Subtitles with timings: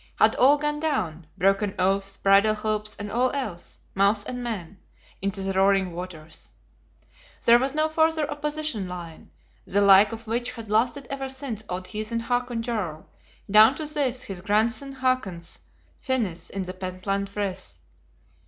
[0.15, 4.79] Had all gone down, broken oaths, bridal hopes, and all else; mouse and man,
[5.21, 6.53] into the roaring waters.
[7.45, 9.29] There was no farther Opposition line;
[9.63, 13.07] the like of which had lasted ever since old heathen Hakon Jarl,
[13.51, 15.59] down to this his grandson Hakon's
[15.99, 17.77] finis in the Pentland Frith.